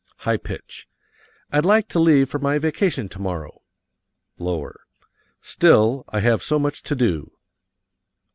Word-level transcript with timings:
(High 0.17 0.37
pitch) 0.37 0.87
"I'd 1.51 1.63
like 1.63 1.87
to 1.89 1.99
leave 1.99 2.27
for 2.27 2.39
my 2.39 2.57
vacation 2.57 3.07
tomorrow, 3.07 3.61
(lower) 4.39 4.79
still, 5.43 6.05
I 6.09 6.21
have 6.21 6.41
so 6.41 6.57
much 6.57 6.81
to 6.81 6.95
do. 6.95 7.31